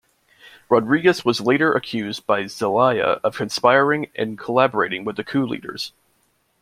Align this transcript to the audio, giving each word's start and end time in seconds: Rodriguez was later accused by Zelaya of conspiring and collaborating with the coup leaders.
Rodriguez 0.67 1.23
was 1.23 1.41
later 1.41 1.73
accused 1.73 2.25
by 2.25 2.47
Zelaya 2.47 3.19
of 3.23 3.37
conspiring 3.37 4.07
and 4.15 4.35
collaborating 4.35 5.03
with 5.05 5.15
the 5.15 5.23
coup 5.23 5.45
leaders. 5.45 5.93